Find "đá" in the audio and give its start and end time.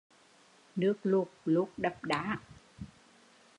2.03-2.37